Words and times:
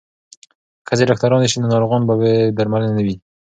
که 0.87 0.91
ښځې 0.97 1.03
ډاکټرانې 1.09 1.47
شي 1.51 1.57
نو 1.61 1.71
ناروغان 1.73 2.01
به 2.07 2.13
بې 2.21 2.33
درملنې 2.57 2.91
نه 2.97 3.01
وي. 3.05 3.15